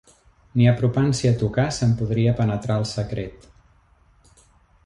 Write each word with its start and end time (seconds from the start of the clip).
Ni 0.59 0.63
apropant-s'hi 0.71 1.29
a 1.31 1.33
tocar, 1.43 1.67
se'n 1.77 1.93
podria 2.01 2.35
penetrar 2.39 2.81
el 2.85 2.89
secret 2.95 3.47